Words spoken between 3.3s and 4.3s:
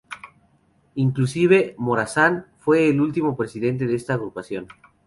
presidente de esta